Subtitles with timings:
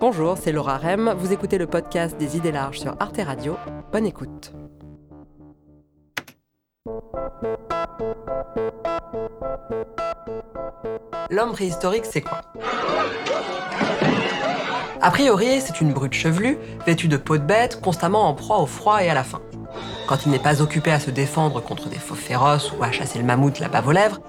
[0.00, 1.14] Bonjour, c'est Laura Rem.
[1.18, 3.58] Vous écoutez le podcast des idées larges sur Arte Radio.
[3.92, 4.50] Bonne écoute.
[11.28, 12.40] L'homme préhistorique, c'est quoi?
[15.02, 16.56] A priori, c'est une brute chevelue,
[16.86, 19.42] vêtue de peau de bête, constamment en proie au froid et à la faim.
[20.08, 23.18] Quand il n'est pas occupé à se défendre contre des fauves féroces ou à chasser
[23.18, 24.20] le mammouth la bave aux lèvres,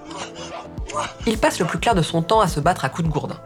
[1.26, 3.40] il passe le plus clair de son temps à se battre à coups de gourdin.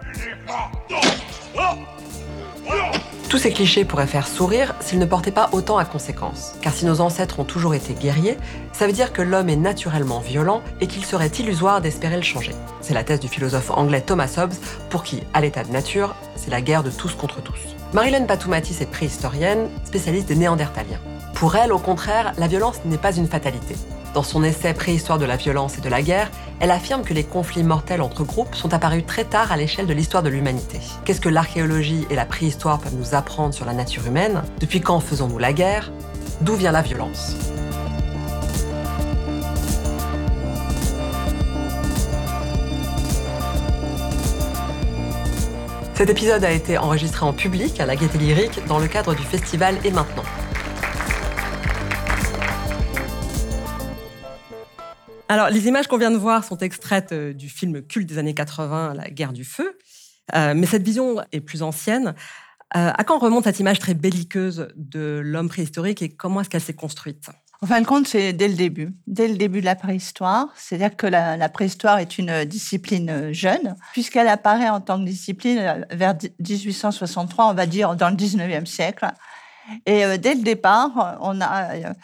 [3.28, 6.54] Tous ces clichés pourraient faire sourire s'ils ne portaient pas autant à conséquence.
[6.62, 8.38] Car si nos ancêtres ont toujours été guerriers,
[8.72, 12.52] ça veut dire que l'homme est naturellement violent et qu'il serait illusoire d'espérer le changer.
[12.80, 14.54] C'est la thèse du philosophe anglais Thomas Hobbes,
[14.90, 17.58] pour qui, à l'état de nature, c'est la guerre de tous contre tous.
[17.92, 21.00] Marilyn Patoumatis est préhistorienne, spécialiste des néandertaliens.
[21.34, 23.74] Pour elle, au contraire, la violence n'est pas une fatalité.
[24.16, 27.22] Dans son essai Préhistoire de la violence et de la guerre, elle affirme que les
[27.22, 30.80] conflits mortels entre groupes sont apparus très tard à l'échelle de l'histoire de l'humanité.
[31.04, 34.42] Qu'est-ce que l'archéologie et la préhistoire peuvent nous apprendre sur la nature humaine?
[34.58, 35.92] Depuis quand faisons-nous la guerre?
[36.40, 37.36] D'où vient la violence?
[45.92, 49.24] Cet épisode a été enregistré en public à la Gaîté Lyrique dans le cadre du
[49.24, 50.24] festival Et maintenant
[55.28, 58.34] Alors, les images qu'on vient de voir sont extraites euh, du film culte des années
[58.34, 59.76] 80, La guerre du feu.
[60.34, 62.14] Euh, mais cette vision est plus ancienne.
[62.76, 66.60] Euh, à quand remonte cette image très belliqueuse de l'homme préhistorique et comment est-ce qu'elle
[66.60, 67.28] s'est construite?
[67.60, 70.48] En fin de compte, c'est dès le début, dès le début de la préhistoire.
[70.56, 76.14] C'est-à-dire que la, préhistoire est une discipline jeune, puisqu'elle apparaît en tant que discipline vers
[76.38, 79.06] 1863, on va dire dans le 19e siècle.
[79.86, 81.94] Et dès le départ, on a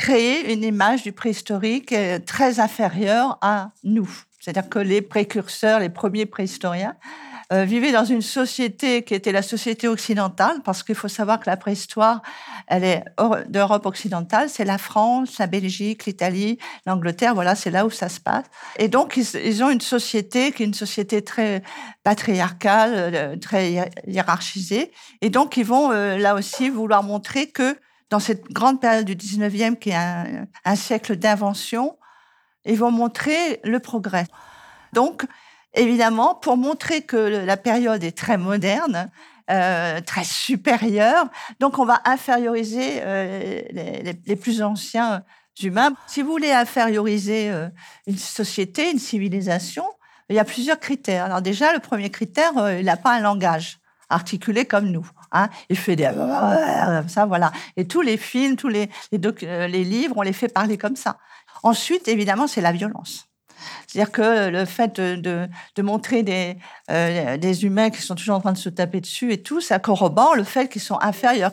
[0.00, 4.10] créer une image du préhistorique euh, très inférieure à nous.
[4.40, 6.96] C'est-à-dire que les précurseurs, les premiers préhistoriens,
[7.52, 11.50] euh, vivaient dans une société qui était la société occidentale, parce qu'il faut savoir que
[11.50, 12.22] la préhistoire,
[12.66, 13.04] elle est
[13.48, 18.20] d'Europe occidentale, c'est la France, la Belgique, l'Italie, l'Angleterre, voilà, c'est là où ça se
[18.20, 18.46] passe.
[18.78, 21.62] Et donc, ils, ont une société qui est une société très
[22.04, 27.76] patriarcale, euh, très hiérarchisée, et donc ils vont là aussi vouloir montrer que
[28.10, 31.96] dans cette grande période du 19e qui est un, siècle d'invention,
[32.64, 34.26] ils vont montrer le progrès.
[34.92, 35.24] Donc,
[35.74, 39.10] évidemment, pour montrer que la période est très moderne,
[39.50, 41.26] euh, très supérieure,
[41.60, 43.62] donc on va inférioriser euh,
[44.26, 45.24] les, plus anciens
[45.62, 45.92] humains.
[46.06, 47.68] Si vous voulez inférioriser euh,
[48.06, 49.84] une société, une civilisation,
[50.28, 51.24] il y a plusieurs critères.
[51.24, 53.78] Alors déjà, le premier critère, il n'a pas un langage
[54.08, 55.08] articulé comme nous.
[55.32, 55.48] Hein.
[55.68, 56.04] Il fait des
[57.08, 57.52] ça, voilà.
[57.76, 61.18] Et tous les films, tous les, euh, les, livres, on les fait parler comme ça.
[61.62, 63.26] Ensuite, évidemment, c'est la violence.
[63.86, 66.56] C'est-à-dire que le fait de, de, montrer des,
[66.90, 69.78] euh, des humains qui sont toujours en train de se taper dessus et tout, ça
[69.78, 71.52] corrobore le fait qu'ils sont inférieurs.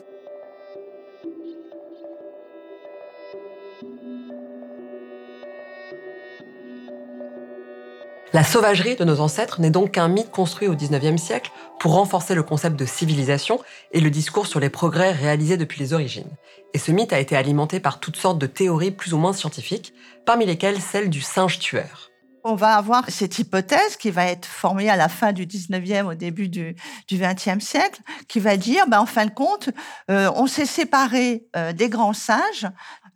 [8.34, 11.50] La sauvagerie de nos ancêtres n'est donc qu'un mythe construit au XIXe siècle
[11.80, 13.58] pour renforcer le concept de civilisation
[13.92, 16.36] et le discours sur les progrès réalisés depuis les origines.
[16.74, 19.94] Et ce mythe a été alimenté par toutes sortes de théories plus ou moins scientifiques,
[20.26, 22.07] parmi lesquelles celle du singe tueur.
[22.50, 26.14] On va avoir cette hypothèse qui va être formée à la fin du 19e, au
[26.14, 26.74] début du,
[27.06, 29.68] du 20e siècle, qui va dire, ben, en fin de compte,
[30.10, 32.66] euh, on s'est séparé euh, des grands singes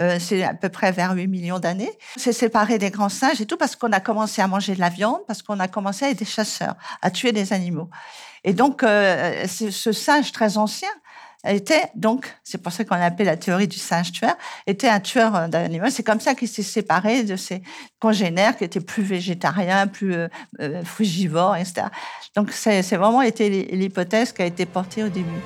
[0.01, 1.93] euh, c'est à peu près vers 8 millions d'années.
[2.17, 4.89] C'est séparé des grands singes et tout parce qu'on a commencé à manger de la
[4.89, 7.89] viande, parce qu'on a commencé à être des chasseurs, à tuer des animaux.
[8.45, 10.89] Et donc, euh, ce singe très ancien
[11.45, 14.35] était donc, c'est pour ça qu'on l'appelle la théorie du singe tueur,
[14.67, 15.91] était un tueur euh, d'animaux.
[15.91, 17.63] C'est comme ça qu'il s'est séparé de ses
[17.99, 20.15] congénères qui étaient plus végétariens, plus
[20.85, 21.87] frugivores, etc.
[22.37, 25.41] Donc, c'est vraiment été l'hypothèse qui a été portée au début.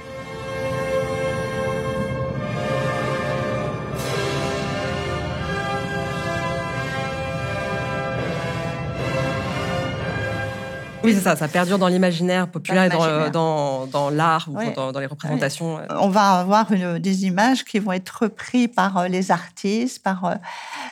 [11.06, 15.06] Oui, c'est ça, ça perdure dans l'imaginaire populaire et dans, dans, l'art ou dans, les
[15.06, 15.78] représentations.
[15.78, 15.86] Euh.
[16.00, 20.24] On va avoir une, des images qui vont être reprises par euh, les artistes, par
[20.24, 20.34] euh,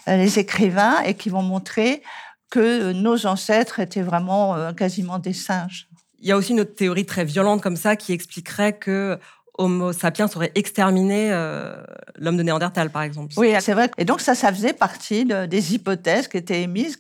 [0.06, 2.02] les écrivains et qui vont montrer
[2.50, 5.88] que nos ancêtres étaient vraiment quasiment des singes.
[6.20, 9.18] Il y a aussi une autre théorie très violente comme ça qui expliquerait que
[9.56, 11.76] Homo sapiens aurait exterminé euh,
[12.16, 13.32] l'homme de Néandertal, par exemple.
[13.36, 13.90] Oui, c'est vrai.
[13.98, 16.98] Et donc ça, ça faisait partie des hypothèses qui étaient émises,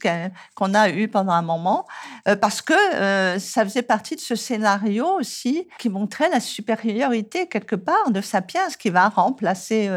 [0.54, 1.86] qu'on a eues pendant un moment,
[2.28, 7.48] euh, parce que euh, ça faisait partie de ce scénario aussi qui montrait la supériorité
[7.48, 9.90] quelque part de sapiens, qui va remplacer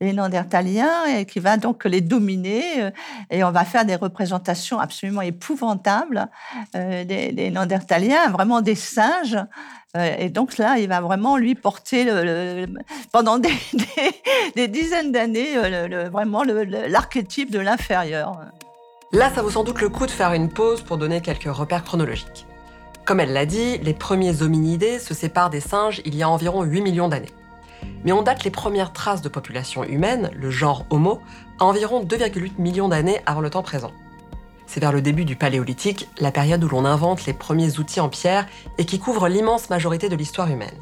[0.00, 2.90] les Néandertaliens et qui va donc les dominer.
[3.30, 6.28] et on va faire des représentations absolument épouvantables
[6.72, 9.38] des, Néandertaliens, vraiment des singes
[9.96, 12.06] et donc là, il va vraiment lui porter
[13.12, 13.38] pendant
[14.56, 15.56] des, dizaines d'années
[16.10, 18.40] vraiment l'archétype de l'inférieur.
[19.12, 21.84] Là, ça vaut sans doute le coup de faire une pause pour donner quelques repères
[21.84, 22.46] chronologiques.
[23.04, 26.62] Comme elle l'a dit, les premiers hominidés se séparent des singes il y a environ
[26.62, 27.30] 8 millions d'années.
[28.04, 31.20] Mais on date les premières traces de population humaine, le genre Homo,
[31.60, 33.92] à environ 2,8 millions d'années avant le temps présent.
[34.74, 38.08] C'est vers le début du Paléolithique, la période où l'on invente les premiers outils en
[38.08, 40.74] pierre et qui couvre l'immense majorité de l'histoire humaine.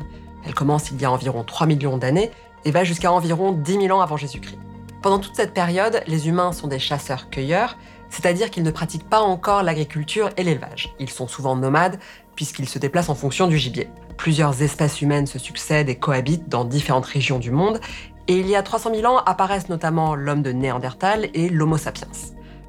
[0.46, 2.30] Elle commence il y a environ 3 millions d'années
[2.64, 4.56] et va jusqu'à environ 10 000 ans avant Jésus-Christ.
[5.02, 7.76] Pendant toute cette période, les humains sont des chasseurs-cueilleurs,
[8.08, 10.94] c'est-à-dire qu'ils ne pratiquent pas encore l'agriculture et l'élevage.
[10.98, 11.98] Ils sont souvent nomades
[12.34, 13.90] puisqu'ils se déplacent en fonction du gibier.
[14.16, 17.78] Plusieurs espèces humaines se succèdent et cohabitent dans différentes régions du monde,
[18.26, 22.08] et il y a 300 000 ans apparaissent notamment l'homme de Néandertal et l'Homo sapiens.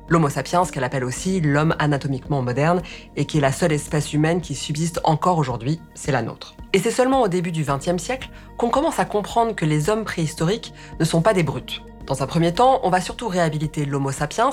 [0.09, 2.81] L'Homo sapiens, qu'elle appelle aussi l'homme anatomiquement moderne,
[3.15, 6.55] et qui est la seule espèce humaine qui subsiste encore aujourd'hui, c'est la nôtre.
[6.73, 10.03] Et c'est seulement au début du XXe siècle qu'on commence à comprendre que les hommes
[10.03, 11.81] préhistoriques ne sont pas des brutes.
[12.05, 14.49] Dans un premier temps, on va surtout réhabiliter l'Homo sapiens.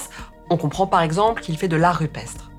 [0.51, 2.51] On comprend par exemple qu'il fait de l'art rupestre.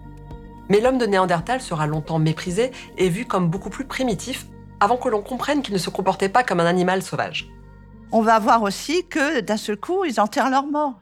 [0.69, 4.47] Mais l'homme de Néandertal sera longtemps méprisé et vu comme beaucoup plus primitif
[4.79, 7.49] avant que l'on comprenne qu'il ne se comportait pas comme un animal sauvage.
[8.11, 11.00] On va voir aussi que d'un seul coup, ils enterrent leurs morts.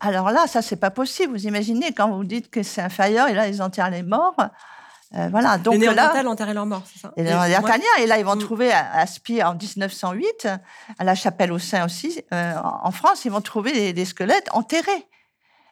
[0.00, 1.32] Alors là, ça, c'est pas possible.
[1.32, 4.36] Vous imaginez quand vous dites que c'est inférieur et là, ils enterrent les morts.
[5.14, 5.56] Euh, voilà.
[5.58, 7.84] Donc les Néandertals enterraient leurs morts, c'est ça Les Néandertaliens.
[8.00, 8.40] Et là, ils vont mm.
[8.40, 10.48] trouver à, Spire en 1908,
[10.98, 15.06] à la Chapelle au Sein aussi, euh, en France, ils vont trouver des, squelettes enterrés.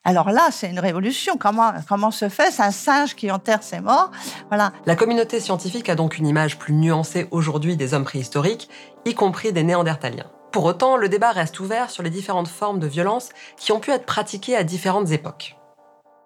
[0.05, 1.37] Alors là, c'est une révolution.
[1.39, 2.51] Comment, comment se fait?
[2.51, 4.11] C'est un singe qui enterre ses morts.
[4.49, 4.73] Voilà.
[4.85, 8.69] La communauté scientifique a donc une image plus nuancée aujourd'hui des hommes préhistoriques,
[9.07, 10.31] y compris des Néandertaliens.
[10.55, 13.91] Pour autant, le débat reste ouvert sur les différentes formes de violence qui ont pu
[13.91, 15.57] être pratiquées à différentes époques.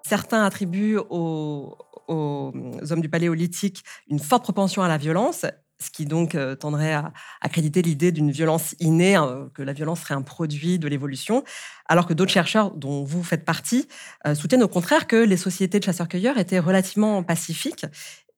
[0.07, 1.79] Certains attribuent aux,
[2.09, 5.47] hommes du paléolithique une forte propension à la violence,
[5.81, 10.01] ce qui donc euh, tendrait à accréditer l'idée d'une violence innée, hein, que la violence
[10.01, 11.43] serait un produit de l'évolution,
[11.87, 13.89] alors que d'autres chercheurs, dont vous faites partie,
[14.27, 17.87] euh, soutiennent au contraire que les sociétés de chasseurs-cueilleurs étaient relativement pacifiques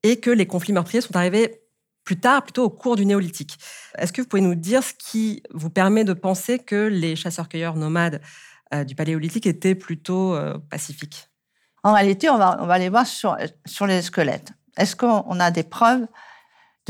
[0.04, 1.62] et que les conflits meurtriers sont arrivés
[2.04, 3.58] plus tard, plutôt au cours du néolithique.
[3.98, 7.76] Est-ce que vous pouvez nous dire ce qui vous permet de penser que les chasseurs-cueilleurs
[7.76, 8.20] nomades
[8.74, 11.28] euh, du paléolithique étaient plutôt euh, pacifiques?
[11.82, 13.36] En réalité, on va, aller voir sur
[13.86, 14.52] les squelettes.
[14.76, 16.06] Est-ce qu'on a des preuves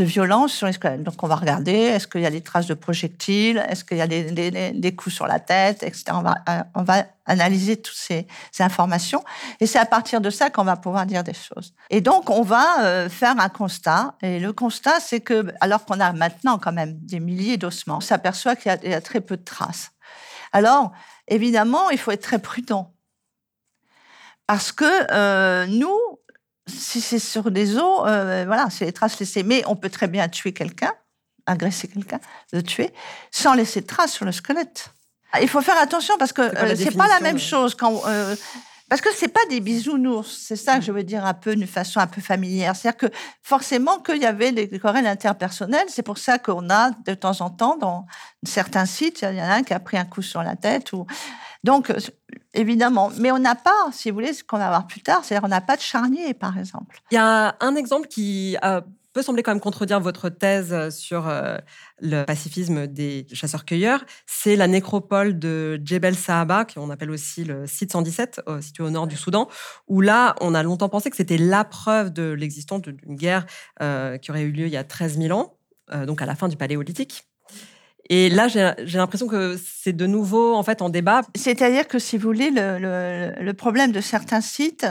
[0.00, 1.02] de violence sur les squelettes.
[1.02, 4.00] Donc, on va regarder, est-ce qu'il y a des traces de projectiles, est-ce qu'il y
[4.00, 6.04] a des, coups sur la tête, etc.
[6.12, 8.26] On va, euh, on va analyser toutes ces,
[8.60, 9.22] informations.
[9.60, 11.74] Et c'est à partir de ça qu'on va pouvoir dire des choses.
[11.90, 14.14] Et donc, on va euh, faire un constat.
[14.22, 18.00] Et le constat, c'est que, alors qu'on a maintenant quand même des milliers d'ossements, on
[18.00, 19.90] s'aperçoit qu'il y, a très peu de traces.
[20.52, 20.92] Alors,
[21.28, 22.94] évidemment, il faut être très prudent.
[24.46, 25.96] Parce que euh, nous,
[26.70, 29.42] si c'est sur des os, euh, voilà, c'est les traces laissées.
[29.42, 30.92] Mais on peut très bien tuer quelqu'un,
[31.46, 32.20] agresser quelqu'un,
[32.52, 32.92] le tuer,
[33.30, 34.90] sans laisser de traces sur le squelette.
[35.40, 36.42] Il faut faire attention parce que
[36.76, 38.02] c'est pas, euh, pas la même chose quand.
[38.06, 38.34] Euh,
[38.90, 41.66] parce que c'est pas des bisounours, c'est ça que je veux dire un peu d'une
[41.66, 42.76] façon un peu familière.
[42.76, 47.14] C'est-à-dire que forcément qu'il y avait des querelles interpersonnelles, c'est pour ça qu'on a de
[47.14, 48.06] temps en temps dans
[48.42, 50.92] certains sites, il y en a un qui a pris un coup sur la tête
[50.92, 51.06] ou
[51.62, 51.92] donc,
[52.54, 53.10] évidemment.
[53.18, 55.48] Mais on n'a pas, si vous voulez, ce qu'on va voir plus tard, c'est-à-dire on
[55.50, 57.00] n'a pas de charnier, par exemple.
[57.10, 58.80] Il y a un exemple qui euh,
[59.12, 61.58] peut sembler quand même contredire votre thèse sur euh,
[62.00, 64.04] le pacifisme des chasseurs-cueilleurs.
[64.26, 69.06] C'est la nécropole de Djebel Sahaba, qu'on appelle aussi le site 117, situé au nord
[69.06, 69.48] du Soudan,
[69.88, 73.46] où là, on a longtemps pensé que c'était la preuve de l'existence d'une guerre
[73.82, 75.56] euh, qui aurait eu lieu il y a 13 000 ans,
[76.06, 77.30] donc à la fin du Paléolithique.
[78.12, 81.22] Et là, j'ai l'impression que c'est de nouveau en fait en débat.
[81.36, 84.86] C'est-à-dire que si vous voulez, le, problème de certains sites,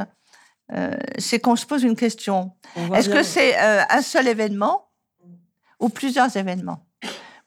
[0.74, 2.52] euh, c'est qu'on se pose une question.
[2.94, 4.88] Est-ce que c'est euh, un seul événement
[5.80, 6.86] ou plusieurs événements?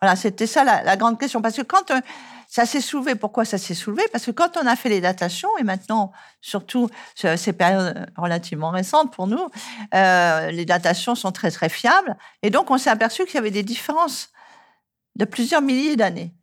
[0.00, 1.40] Voilà, c'était ça la, grande question.
[1.40, 2.00] Parce que quand euh,
[2.48, 4.02] ça s'est soulevé, pourquoi ça s'est soulevé?
[4.10, 6.10] Parce que quand on a fait les datations, et maintenant,
[6.40, 9.48] surtout ces périodes relativement récentes pour nous,
[9.92, 12.16] les datations sont très très fiables.
[12.42, 14.30] Et donc, on s'est aperçu qu'il y avait des différences
[15.14, 16.34] de plusieurs milliers d'années.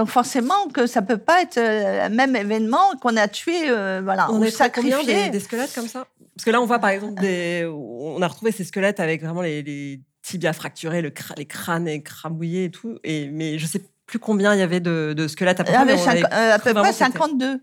[0.00, 4.30] Donc forcément que ça peut pas être le même événement qu'on a tué, euh, voilà,
[4.30, 5.04] on est sacrifié.
[5.04, 6.06] Des, des, squelettes comme ça?
[6.40, 9.42] Parce que là, on voit par exemple des, on a retrouvé ces squelettes avec vraiment
[9.42, 12.96] les, tibias fracturés, le les crânes écrabouillés et tout.
[13.04, 16.24] Et mais je sais plus combien il y avait de, squelettes à peu près.
[16.32, 17.60] Euh, à peu près 52.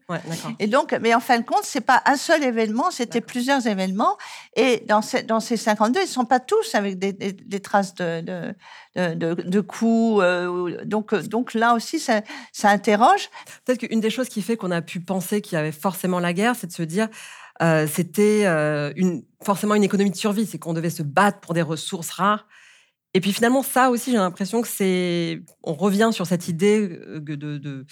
[0.60, 4.16] et donc, mais en fin de compte, c'est pas un seul événement, c'était plusieurs événements.
[4.56, 8.22] Et dans ces, dans ces 52, ils sont pas tous avec des, des, traces de,
[8.96, 10.22] de, de, coups.
[10.22, 12.22] Euh, donc, donc là aussi, ça,
[12.54, 13.32] ça interroge.
[13.66, 16.34] Peut-être qu'une des choses qui fait qu'on a pu penser qu'il y avait forcément la
[16.34, 17.08] guerre, c'est de se dire.
[17.62, 18.46] Euh, c'était
[18.96, 22.48] une, forcément une économie de survie, c'est qu'on devait se battre pour des ressources rares
[23.14, 25.42] Et puis finalement, ça aussi, j'ai l'impression que c'est.
[25.64, 27.86] On revient sur cette idée de, de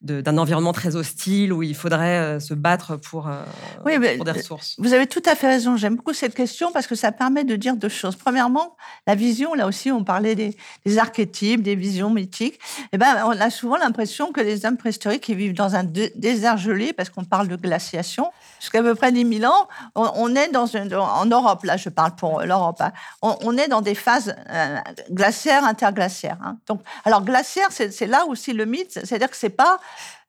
[0.00, 3.42] d'un environnement très hostile où il faudrait euh, se battre pour, euh,
[3.84, 4.76] oui, des ressources.
[4.78, 5.76] Vous avez tout à fait raison.
[5.76, 8.14] J'aime beaucoup cette question parce que ça permet de dire deux choses.
[8.14, 8.76] Premièrement,
[9.08, 12.60] la vision, là aussi, on parlait des, des archétypes, des visions mythiques.
[12.92, 16.58] Eh ben, on a souvent l'impression que les hommes préhistoriques ils vivent dans un désert
[16.58, 18.30] gelé parce qu'on parle de glaciation.
[18.60, 22.14] Jusqu'à peu près 10 000 ans, on, est dans une, en Europe, là, je parle
[22.14, 22.92] pour l'Europe, hein.
[23.22, 24.76] on, est dans des phases euh,
[25.10, 26.38] glaciaires, interglaciaires.
[26.44, 26.56] Hein.
[26.66, 29.78] Donc, alors glaciaire, c'est là aussi le mythe, c'est-à-dire que c'est pas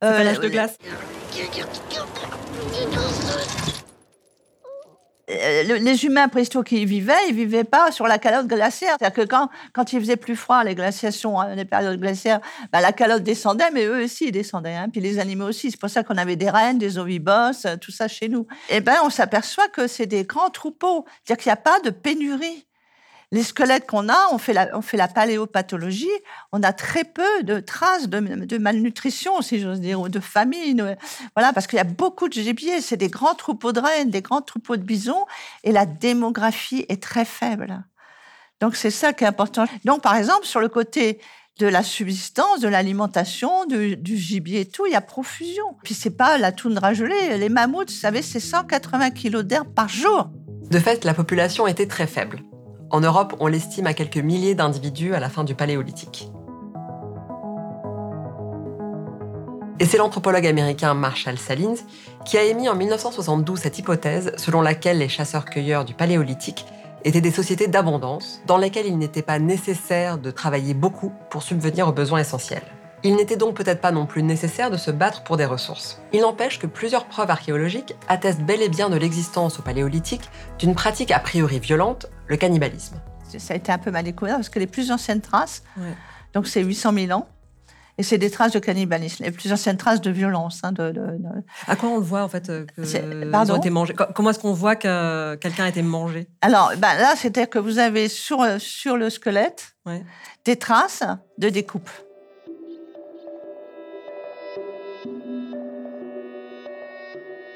[0.04, 0.78] euh, l'âge de glace.
[5.30, 8.96] Euh, les humains préhistoriques qui y vivaient, ils vivaient pas sur la calotte glaciaire.
[9.00, 12.40] C'est-à-dire que quand, quand il faisait plus froid, les glaciations, hein, les périodes glaciaires,
[12.72, 14.76] bah, la calotte descendait, mais eux aussi, ils descendaient.
[14.76, 14.90] Hein.
[14.92, 15.70] Puis les animaux aussi.
[15.70, 18.48] C'est pour ça qu'on avait des rennes, des ovibos, euh, tout ça chez nous.
[18.70, 21.06] Et eh ben, on s'aperçoit que c'est des grands troupeaux.
[21.24, 22.66] C'est-à-dire qu'il n'y a pas de pénurie
[23.32, 26.10] les squelettes qu'on a, on fait, la, paléopathologie,
[26.52, 30.98] on a très peu de traces de, malnutrition, si j'ose dire, ou de famine.
[31.36, 34.22] Voilà, parce qu'il y a beaucoup de gibier, c'est des grands troupeaux de rennes, des
[34.22, 35.26] grands troupeaux de bisons,
[35.64, 37.84] et la démographie est très faible.
[38.62, 39.66] Donc c'est ça qui est important.
[39.86, 41.20] Donc par exemple, sur le côté
[41.60, 45.76] de la subsistance, de l'alimentation, du, du, gibier et tout, il y a profusion.
[45.84, 47.38] Puis c'est pas la toundra gelée.
[47.38, 50.30] Les mammouths, vous savez, c'est 180 kilos d'herbe par jour.
[50.72, 52.44] De fait, la population était très faible.
[52.92, 56.32] En Europe, on l'estime à quelques milliers d'individus à la fin du Paléolithique.
[59.80, 61.76] Et c'est l'anthropologue américain Marshall Salins
[62.26, 66.66] qui a émis en 1972 cette hypothèse selon laquelle les chasseurs-cueilleurs du Paléolithique
[67.06, 71.88] étaient des sociétés d'abondance dans lesquelles il n'était pas nécessaire de travailler beaucoup pour subvenir
[71.88, 72.64] aux besoins essentiels.
[73.04, 76.02] Il n'était donc peut-être pas non plus nécessaire de se battre pour des ressources.
[76.12, 80.76] Il n'empêche que plusieurs preuves archéologiques attestent bel et bien de l'existence au Paléolithique d'une
[80.76, 82.96] pratique a priori violente, le cannibalisme.
[83.38, 85.64] Ça a été un peu mal découvert parce que les plus anciennes traces,
[86.34, 87.28] donc c'est 800 000 ans,
[88.00, 90.62] et c'est des traces de cannibalisme, les plus anciennes traces de violence.
[90.64, 90.94] Hein, de,
[91.68, 93.94] À quoi on le voit en fait euh, qu'ils ont été mangés?
[94.16, 96.28] Comment est-ce qu'on voit que quelqu'un a été mangé?
[96.42, 99.76] Alors ben là, c'est-à-dire que vous avez sur, sur le squelette
[100.46, 101.04] des traces
[101.40, 101.90] de découpe.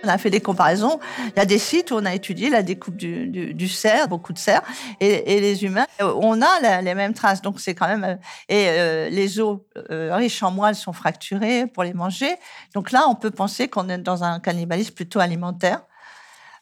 [0.03, 0.99] On a fait des comparaisons.
[1.35, 4.37] Il y a des sites où on a étudié la découpe du, cerf, beaucoup de
[4.37, 4.63] cerfs,
[4.99, 5.85] et, les humains.
[5.99, 8.19] On a les mêmes traces, donc c'est quand même.
[8.49, 9.59] Et euh, les os
[9.91, 12.35] euh, riches en moelle sont fracturés pour les manger.
[12.73, 15.81] Donc là, on peut penser qu'on est dans un cannibalisme plutôt alimentaire.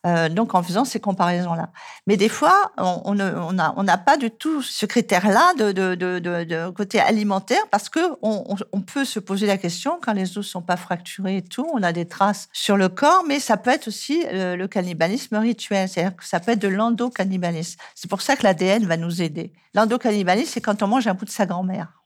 [0.08, 1.70] Euh, donc en faisant ces comparaisons-là.
[2.08, 8.00] Mais des fois, on n'a pas du tout ce critère-là de, côté alimentaire parce que
[8.24, 11.84] on, peut se poser la question quand les os sont pas fracturés et tout, on
[11.84, 15.88] a des traces sur le corps, mais ça peut être aussi euh, le cannibalisme rituel,
[15.88, 17.80] c'est-à-dire que ça peut être de l'endocannibalisme.
[17.94, 19.54] C'est pour ça que l'ADN va nous aider.
[19.76, 22.02] L'endocannibalisme, c'est quand on mange un bout de sa grand-mère.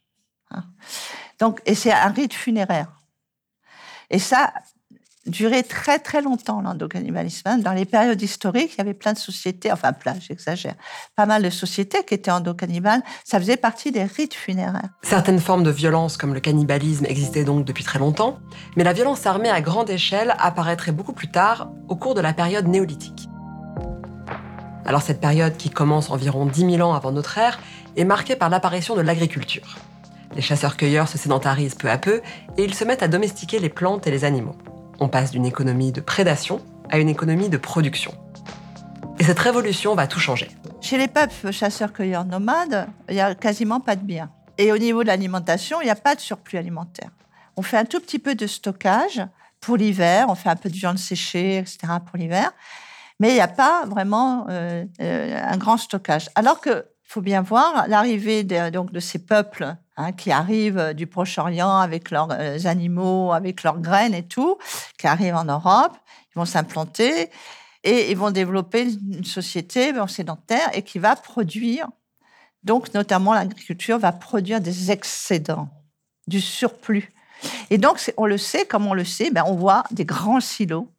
[0.51, 0.65] Hein.
[1.39, 2.91] Donc, et c'est un rite funéraire.
[4.09, 4.53] Et ça,
[5.25, 7.61] durer très très longtemps l'endocannibalisme.
[7.61, 10.75] Dans les périodes historiques, il y avait plein de sociétés, enfin plein, j'exagère,
[11.15, 13.01] pas mal de sociétés qui étaient endocannibales.
[13.23, 14.89] Ça faisait partie des rites funéraires.
[15.01, 18.39] Certaines formes de violence comme le cannibalisme existaient donc depuis très longtemps,
[18.75, 22.33] mais la violence armée à grande échelle apparaîtrait beaucoup plus tard, au cours de la
[22.33, 23.29] période néolithique.
[24.85, 27.59] Alors cette période qui commence environ 10 000 ans avant notre ère
[27.97, 29.77] est marquée par l'apparition de l'agriculture.
[30.35, 32.21] Les chasseurs-cueilleurs se sédentarisent peu à peu
[32.57, 34.55] et ils se mettent à domestiquer les plantes et les animaux.
[34.99, 38.13] On passe d'une économie de prédation à une économie de production.
[39.19, 40.49] Et cette révolution va tout changer.
[40.81, 44.29] Chez les peuples chasseurs-cueilleurs nomades, il n'y a quasiment pas de biens.
[44.57, 47.09] Et au niveau de l'alimentation, il n'y a pas de surplus alimentaire.
[47.57, 49.21] On fait un tout petit peu de stockage
[49.59, 51.77] pour l'hiver, on fait un peu de viande séchée, etc.
[52.05, 52.51] pour l'hiver,
[53.19, 56.29] mais il n'y a pas vraiment euh, euh, un grand stockage.
[56.35, 61.07] Alors que faut bien voir l'arrivée de, donc de ces peuples hein, qui arrivent du
[61.07, 64.57] Proche-Orient avec leurs euh, animaux, avec leurs graines et tout,
[64.97, 65.97] qui arrivent en Europe,
[66.29, 67.29] ils vont s'implanter
[67.83, 71.87] et ils vont développer une société sédentaire et qui va produire,
[72.63, 75.69] donc notamment l'agriculture va produire des excédents,
[76.27, 77.11] du surplus.
[77.69, 80.89] Et donc, on le sait, comme on le sait, ben, on voit des grands silos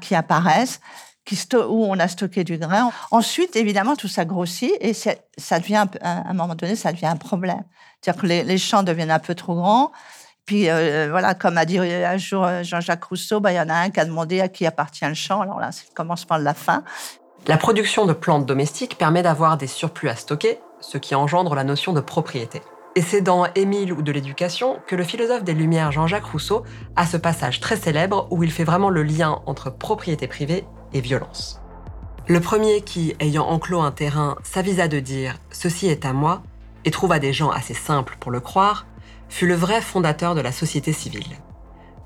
[0.00, 0.80] qui apparaissent
[1.54, 2.90] où on a stocké du grain.
[3.10, 7.16] Ensuite, évidemment, tout ça grossit et ça devient, à un moment donné, ça devient un
[7.16, 7.62] problème.
[8.00, 9.92] C'est-à-dire que les, champs deviennent un peu trop grands.
[10.46, 13.68] Puis euh, voilà, comme a dit un jour euh, Jean-Jacques Rousseau, bah, il y en
[13.68, 15.40] a un qui a demandé à qui appartient le champ.
[15.40, 16.82] Alors là, c'est le commencement la fin.
[17.46, 21.64] La production de plantes domestiques permet d'avoir des surplus à stocker, ce qui engendre la
[21.64, 22.62] notion de propriété.
[22.94, 26.62] Et c'est dans Émile ou de l'éducation que le philosophe des Lumières Jean-Jacques Rousseau
[26.94, 31.00] a ce passage très célèbre où il fait vraiment le lien entre propriété privée et
[31.00, 31.60] violence.
[32.28, 36.42] Le premier qui, ayant enclos un terrain, s'avisa de dire⁇ Ceci est à moi⁇
[36.84, 38.86] et trouva des gens assez simples pour le croire,
[39.32, 41.38] fut le vrai fondateur de la société civile.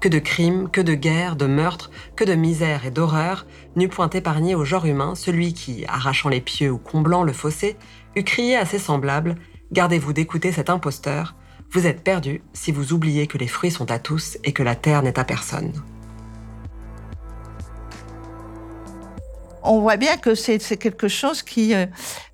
[0.00, 4.09] Que de crimes, que de guerres, de meurtres, que de misères et d'horreurs n'eût point
[4.11, 7.76] épargné au genre humain celui qui, arrachant les pieux ou comblant le fossé,
[8.14, 9.35] eût crié à ses semblables
[9.73, 11.35] Gardez-vous d'écouter cet imposteur,
[11.73, 14.76] vous êtes perdu si vous oubliez que les fruits sont à tous et que la
[14.76, 15.73] terre n'est à personne.
[19.64, 21.87] On voit bien que c'est quelque chose qui euh,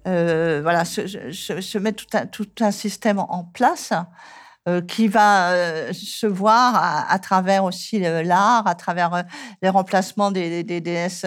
[0.07, 3.95] euh, voilà, se, met tout un, système en place
[4.87, 9.23] qui va euh, se voir à, travers aussi l'art, à travers euh,
[9.61, 11.26] les remplacements des, des, déesses,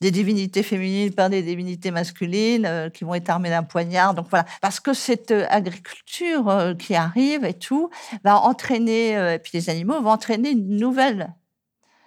[0.00, 4.14] des divinités féminines par des divinités masculines qui vont être armées d'un poignard.
[4.14, 7.90] Donc voilà, parce que cette agriculture qui arrive et tout
[8.24, 11.34] va entraîner, et puis les animaux vont entraîner une nouvelle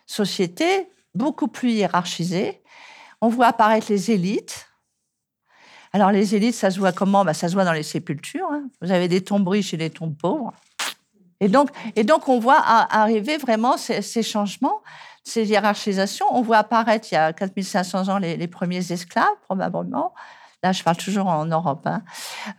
[0.06, 2.62] société beaucoup plus hiérarchisée.
[3.22, 4.71] On voit apparaître les élites
[5.94, 7.26] alors, les élites, ça se voit comment?
[7.26, 8.48] Bah, Ça se voit dans les sépultures.
[8.52, 8.64] Hein.
[8.82, 10.54] Vous avez des tombes riches et des tombes pauvres.
[11.42, 14.82] Et donc, et donc on voit arriver vraiment ces, changements,
[15.24, 16.28] ces hiérarchisations.
[16.32, 20.14] On voit apparaître, il y a 4500 ans, les, premiers esclaves, probablement.
[20.64, 21.82] Là, je parle toujours en Europe.
[21.88, 22.04] Hein.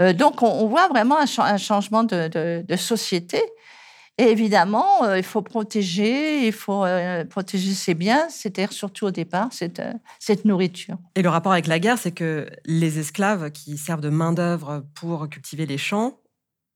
[0.01, 3.41] Euh, donc, on, voit vraiment un, changement de, société.
[4.19, 9.11] Et évidemment, euh, il faut protéger, il faut euh, protéger ses biens, c'est-à-dire surtout au
[9.11, 10.99] départ cette, euh, cette nourriture.
[11.17, 15.29] Et le rapport avec la guerre, c'est que les esclaves qui servent de main-d'œuvre pour
[15.31, 16.19] cultiver les champs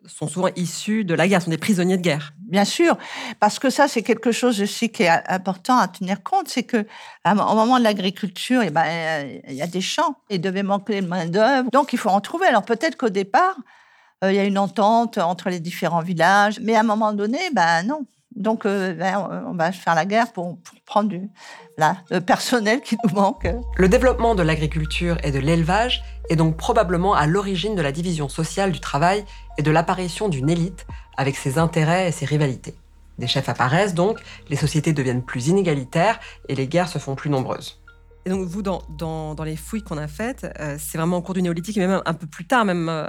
[0.06, 2.32] sont souvent issus de la guerre, sont des prisonniers de guerre.
[2.38, 2.96] Bien sûr,
[3.40, 6.86] parce que ça, c'est quelque chose aussi qui est important à tenir compte, c'est que
[7.24, 11.08] au moment de l'agriculture, eh ben, il y a des champs, il devait manquer de
[11.08, 12.46] main-d'œuvre, donc il faut en trouver.
[12.46, 13.56] Alors peut-être qu'au départ,
[14.22, 16.58] il y a une entente entre les différents villages.
[16.62, 18.06] Mais à un moment donné, ben non.
[18.36, 21.30] Donc, euh, ben, on va faire la guerre pour, prendre du,
[22.10, 23.48] le personnel qui nous manque.
[23.76, 28.28] Le développement de l'agriculture et de l'élevage est donc probablement à l'origine de la division
[28.28, 29.24] sociale du travail
[29.56, 32.74] et de l'apparition d'une élite avec ses intérêts et ses rivalités.
[33.18, 37.30] Des chefs apparaissent donc, les sociétés deviennent plus inégalitaires et les guerres se font plus
[37.30, 37.80] nombreuses.
[38.26, 41.34] Et donc, vous, dans, dans, les fouilles qu'on a faites, euh, c'est vraiment au cours
[41.34, 43.06] du néolithique, mais même un peu plus tard, même euh,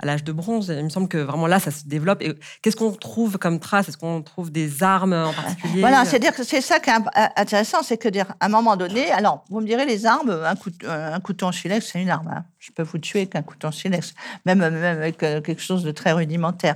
[0.00, 2.20] à l'âge de bronze, il me semble que vraiment là, ça se développe.
[2.22, 5.80] Et qu'est-ce qu'on trouve comme trace Est-ce qu'on trouve des armes en particulier?
[5.80, 6.94] Voilà, c'est-à-dire que c'est ça qui est
[7.36, 10.56] intéressant, c'est que dire, à un moment donné, alors, vous me direz, les armes, un,
[10.56, 12.26] couteau, un couteau en silex, c'est une arme.
[12.26, 12.44] Hein.
[12.58, 14.12] Je peux vous tuer avec un couteau en silex,
[14.44, 16.74] même, même avec euh, quelque chose de très rudimentaire.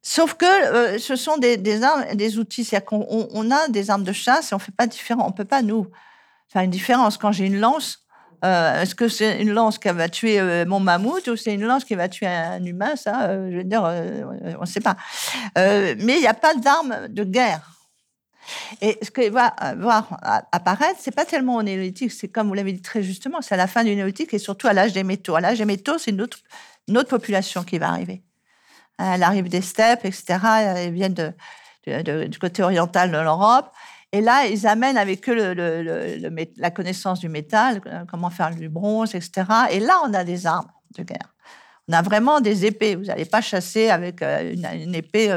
[0.00, 2.64] Sauf que ce sont des, des, armes, des outils.
[2.64, 5.26] C'est-à-dire qu'on on a des armes de chasse et on fait pas différent.
[5.26, 5.88] On peut pas, nous,
[6.48, 7.16] faire une différence.
[7.18, 8.06] Quand j'ai une lance,
[8.44, 11.64] euh, est-ce que c'est une lance qui va tuer euh, mon mammouth ou c'est une
[11.64, 14.96] lance qui va tuer un, humain Ça, euh, je veux dire, on ne sait pas.
[15.56, 17.72] mais il n'y a pas d'armes de guerre.
[18.80, 20.20] Et ce que va voir
[20.52, 23.58] apparaître, c'est pas tellement au néolithique, c'est comme vous l'avez dit très justement, c'est à
[23.58, 25.34] la fin du néolithique et surtout à l'âge des métaux.
[25.34, 26.38] À l'âge des métaux, c'est une autre,
[27.08, 28.22] population qui va arriver.
[28.98, 30.38] Elle arrive des steppes, etc.
[30.76, 33.72] Elle vient du côté oriental de l'Europe.
[34.16, 35.34] Et là, ils amènent avec eux
[36.56, 39.46] la connaissance du métal, euh, comment faire du bronze, etc.
[39.70, 41.34] Et là, on a des armes de guerre.
[41.86, 42.94] On a vraiment des épées.
[42.94, 45.30] Vous n'allez pas chasser avec euh, une, épée.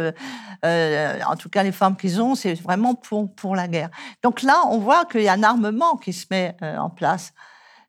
[0.64, 3.90] Euh, en tout cas, les formes qu'ils ont, c'est vraiment pour, pour la guerre.
[4.24, 7.34] Donc là, on voit qu'il y a un armement qui se met en place.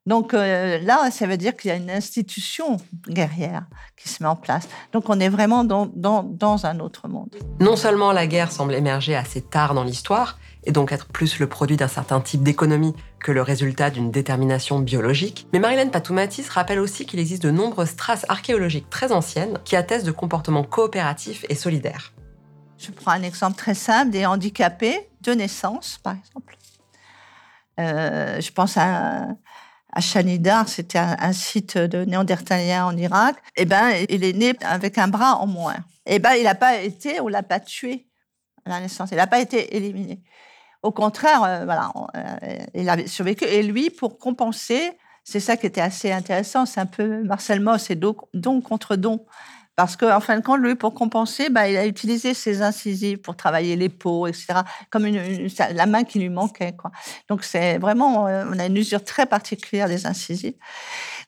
[0.06, 4.36] Donc là, ça veut dire qu'il y a une institution guerrière qui se met en
[4.36, 4.66] place.
[4.92, 7.36] Donc on est vraiment dans, dans, dans un autre monde.
[7.60, 11.46] Non seulement la guerre semble émerger assez tard dans l'histoire, et donc être plus le
[11.46, 15.46] produit d'un certain type d'économie que le résultat d'une détermination biologique.
[15.52, 20.06] Mais Marilène Patoumatis rappelle aussi qu'il existe de nombreuses traces archéologiques très anciennes qui attestent
[20.06, 22.12] de comportements coopératifs et solidaires.
[22.78, 26.56] Je prends un exemple très simple, des handicapés de naissance, par exemple.
[27.78, 29.28] Euh, je pense à,
[29.92, 33.36] à Chanidar, c'était un, site de néandertaliens en Irak.
[33.56, 35.76] Eh ben, il est né avec un bras en moins.
[36.06, 38.06] Eh ben, il n'a pas été, on l'a pas tué
[38.64, 39.10] à la naissance.
[39.10, 40.22] Il n'a pas été éliminé.
[40.82, 43.44] Au contraire, euh, voilà, euh, il a survécu.
[43.44, 44.92] Et lui, pour compenser,
[45.24, 46.66] c'est ça qui était assez intéressant.
[46.66, 49.26] C'est un peu Marcel Moss et don, contre don.
[49.80, 53.34] Parce qu'en fin de compte, lui, pour compenser, bah, il a utilisé ses incisives pour
[53.34, 56.74] travailler les peaux, etc., comme une, la main qui lui manquait.
[56.76, 56.90] Quoi.
[57.30, 60.52] Donc, c'est vraiment, euh, on a une usure très particulière des incisives.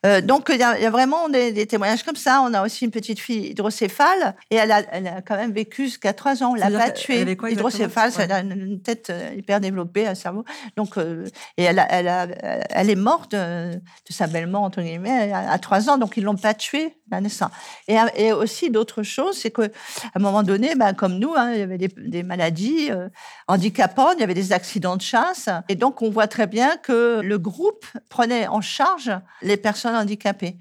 [0.04, 2.42] Euh, donc, il y, a, vraiment des, témoignages comme ça.
[2.42, 5.84] On a aussi une petite fille hydrocéphale et elle a, elle a quand même vécu
[5.84, 6.52] jusqu'à trois ans.
[6.52, 7.20] On l'a pas tuée.
[7.22, 10.44] Hydrocéphale, c'est une tête euh, hyper développée, un cerveau.
[10.76, 12.26] Donc, euh, et elle, elle, a,
[12.70, 15.98] elle, est morte de, sa belle-mort, entre guillemets, à, trois ans.
[15.98, 17.52] Donc, ils l'ont pas tuée la naissance.
[17.86, 19.38] Et, et aussi d'autres choses.
[19.38, 19.68] C'est qu'à
[20.14, 23.08] un moment donné, ben, comme nous, hein, il y avait des, maladies euh,
[23.48, 25.48] handicapantes, il y avait des accidents de chasse.
[25.68, 30.56] Et donc, on voit très bien que le groupe prenait en charge les personnes handicapées.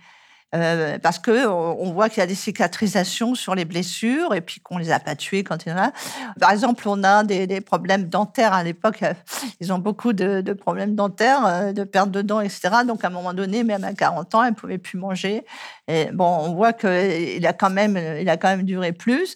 [0.54, 4.60] Euh, parce que on voit qu'il y a des cicatrisations sur les blessures et puis
[4.60, 5.92] qu'on les a pas tuées quand il y en a.
[6.40, 9.04] Par exemple, on a des, problèmes dentaires à l'époque.
[9.04, 9.14] Euh,
[9.62, 12.70] ils ont beaucoup de, problèmes dentaires, euh, de perte de dents, etc.
[12.86, 15.46] Donc à un moment donné, même à 40 ans, elle pouvait plus manger.
[16.14, 19.36] Bon, on voit qu'il a quand même, il a quand même duré plus.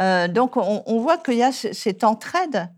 [0.00, 2.68] Donc on, on voit qu'il y a cette entraide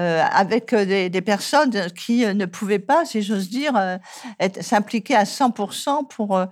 [0.00, 3.74] euh, avec euh, des, personnes qui euh, ne pouvaient pas, si j'ose dire,
[4.62, 6.42] s'impliquer à 100% pour,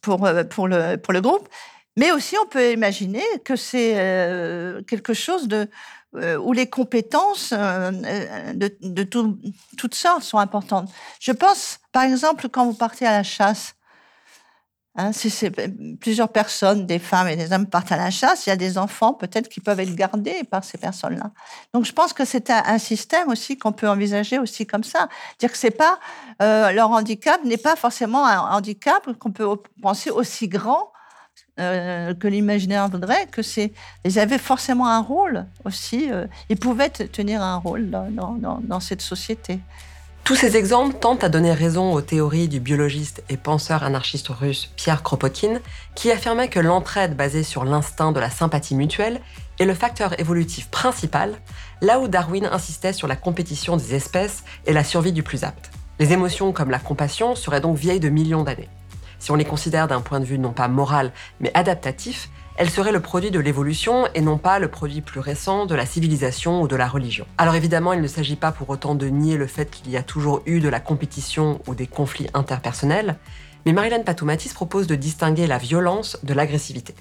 [0.00, 1.48] pour, pour, le, pour le groupe.
[1.96, 3.94] Mais aussi, on peut imaginer que c'est
[4.86, 5.68] quelque chose de,
[6.38, 9.02] où les compétences de, de
[9.76, 10.88] toutes sortes sont importantes.
[11.20, 13.74] Je pense, par exemple, quand vous partez à la chasse,
[14.96, 15.50] Hein, si c'est
[15.96, 18.78] plusieurs personnes, des femmes et des hommes partent à la chasse, il y a des
[18.78, 21.32] enfants peut-être qui peuvent être gardés par ces personnes-là.
[21.72, 25.08] Donc je pense que c'est un, système aussi qu'on peut envisager aussi comme ça,
[25.40, 25.98] dire que c'est pas
[26.42, 29.48] euh, leur handicap n'est pas forcément un handicap qu'on peut
[29.82, 30.92] penser aussi grand
[31.58, 33.72] euh, que l'imaginaire voudrait, que c'est
[34.04, 39.58] ils avaient forcément un rôle aussi, euh, ils pouvaient tenir un rôle dans cette société.
[40.24, 44.72] Tous ces exemples tentent à donner raison aux théories du biologiste et penseur anarchiste russe
[44.74, 45.60] Pierre Kropotkin,
[45.94, 49.20] qui affirmait que l'entraide basée sur l'instinct de la sympathie mutuelle
[49.60, 51.34] est le facteur évolutif principal,
[51.82, 55.70] là où Darwin insistait sur la compétition des espèces et la survie du plus apte.
[55.98, 58.70] Les émotions comme la compassion seraient donc vieilles de millions d'années.
[59.18, 62.92] Si on les considère d'un point de vue non pas moral mais adaptatif, elle serait
[62.92, 66.68] le produit de l'évolution et non pas le produit plus récent de la civilisation ou
[66.68, 67.26] de la religion.
[67.36, 70.02] Alors évidemment, il ne s'agit pas pour autant de nier le fait qu'il y a
[70.02, 73.16] toujours eu de la compétition ou des conflits interpersonnels,
[73.66, 76.94] mais Marilyn Patoumatis propose de distinguer la violence de l'agressivité.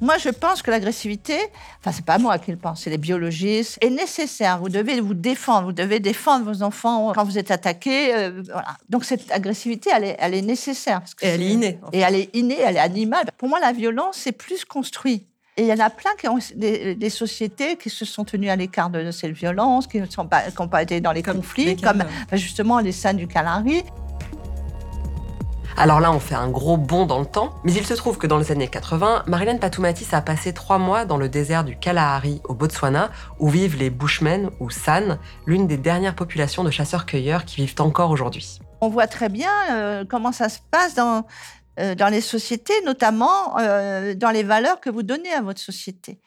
[0.00, 1.36] Moi, je pense que l'agressivité,
[1.80, 4.58] enfin, c'est pas moi qui le pense, c'est les biologistes, est nécessaire.
[4.58, 8.14] Vous devez vous défendre, vous devez défendre vos enfants quand vous êtes attaqué.
[8.14, 8.76] Euh, voilà.
[8.88, 11.02] Donc, cette agressivité, elle est, elle est nécessaire.
[11.22, 11.80] et elle est innée.
[11.92, 13.26] Et elle est innée, elle est animale.
[13.36, 15.26] Pour moi, la violence, c'est plus construit.
[15.56, 18.54] Et il y en a plein qui ont des, sociétés qui se sont tenues à
[18.54, 22.92] l'écart de cette violence, qui n'ont pas, pas, été dans les conflits, comme justement les
[22.92, 23.82] scènes du Calari.
[25.80, 28.26] Alors là, on fait un gros bond dans le temps, mais il se trouve que
[28.26, 32.40] dans les années 80, Marilyn Patoumatis a passé trois mois dans le désert du Kalahari
[32.48, 37.64] au Botswana, où vivent les Bushmen ou San, l'une des dernières populations de chasseurs-cueilleurs qui
[37.64, 38.58] vivent encore aujourd'hui.
[38.80, 41.24] On voit très bien euh, comment ça se passe dans,
[41.78, 46.18] euh, les sociétés, notamment euh, dans les valeurs que vous donnez à votre société.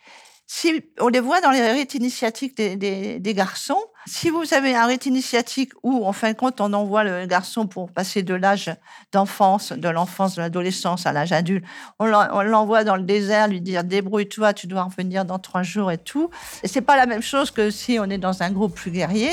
[0.53, 5.05] Si on les voit dans les rites initiatiques des, garçons, si vous avez un rite
[5.05, 8.69] initiatique où, en fin de compte, on envoie le garçon pour passer de l'âge
[9.13, 11.63] d'enfance, de l'enfance, de l'adolescence à l'âge adulte,
[11.99, 15.97] on l'envoie dans le désert, lui dire débrouille-toi, tu dois revenir dans trois jours et
[15.97, 16.29] tout.
[16.63, 19.31] Et c'est pas la même chose que si on est dans un groupe plus guerrier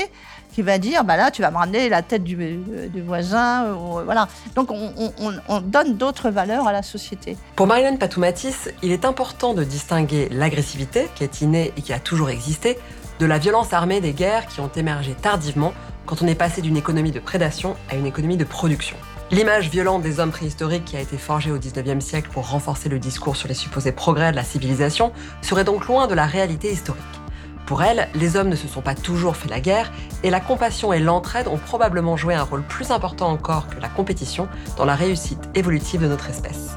[0.61, 3.73] va dire bah là tu vas me ramener la tête du, du voisin
[4.05, 8.91] voilà donc on, on, on donne d'autres valeurs à la société pour Marilyn Patoumatis il
[8.91, 12.77] est important de distinguer l'agressivité qui est innée et qui a toujours existé
[13.19, 15.73] de la violence armée des guerres qui ont émergé tardivement
[16.05, 18.95] quand on est passé d'une économie de prédation à une économie de production.
[19.29, 22.97] L'image violente des hommes préhistoriques qui a été forgée au 19e siècle pour renforcer le
[22.97, 25.11] discours sur les supposés progrès de la civilisation
[25.43, 27.03] serait donc loin de la réalité historique.
[27.69, 29.91] Pour elle, les hommes ne se sont pas toujours fait la guerre
[30.23, 33.89] et la compassion et l'entraide ont probablement joué un rôle plus important encore que la
[33.89, 36.71] compétition dans la réussite évolutive de notre espèce.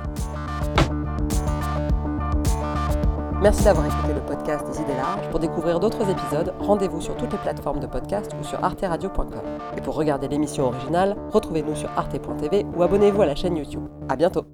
[3.40, 5.30] Merci d'avoir écouté le podcast des idées larges.
[5.30, 9.40] Pour découvrir d'autres épisodes, rendez-vous sur toutes les plateformes de podcast ou sur arteradio.com.
[9.78, 13.88] Et pour regarder l'émission originale, retrouvez-nous sur arte.tv ou abonnez-vous à la chaîne YouTube.
[14.10, 14.44] À bientôt!